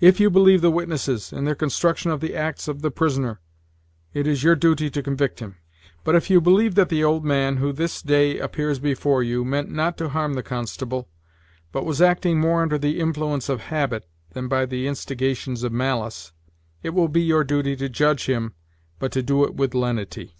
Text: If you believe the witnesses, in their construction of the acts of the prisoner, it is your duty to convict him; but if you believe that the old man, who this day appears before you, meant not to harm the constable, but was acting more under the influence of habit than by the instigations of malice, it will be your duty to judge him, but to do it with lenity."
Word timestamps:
If 0.00 0.18
you 0.20 0.30
believe 0.30 0.62
the 0.62 0.70
witnesses, 0.70 1.34
in 1.34 1.44
their 1.44 1.54
construction 1.54 2.10
of 2.10 2.20
the 2.20 2.34
acts 2.34 2.66
of 2.66 2.80
the 2.80 2.90
prisoner, 2.90 3.40
it 4.14 4.26
is 4.26 4.42
your 4.42 4.56
duty 4.56 4.88
to 4.88 5.02
convict 5.02 5.40
him; 5.40 5.56
but 6.02 6.14
if 6.14 6.30
you 6.30 6.40
believe 6.40 6.76
that 6.76 6.88
the 6.88 7.04
old 7.04 7.26
man, 7.26 7.58
who 7.58 7.70
this 7.70 8.00
day 8.00 8.38
appears 8.38 8.78
before 8.78 9.22
you, 9.22 9.44
meant 9.44 9.70
not 9.70 9.98
to 9.98 10.08
harm 10.08 10.32
the 10.32 10.42
constable, 10.42 11.10
but 11.72 11.84
was 11.84 12.00
acting 12.00 12.40
more 12.40 12.62
under 12.62 12.78
the 12.78 12.98
influence 13.00 13.50
of 13.50 13.60
habit 13.64 14.06
than 14.32 14.48
by 14.48 14.64
the 14.64 14.86
instigations 14.86 15.62
of 15.62 15.72
malice, 15.72 16.32
it 16.82 16.94
will 16.94 17.08
be 17.08 17.20
your 17.20 17.44
duty 17.44 17.76
to 17.76 17.90
judge 17.90 18.24
him, 18.24 18.54
but 18.98 19.12
to 19.12 19.22
do 19.22 19.44
it 19.44 19.56
with 19.56 19.74
lenity." 19.74 20.36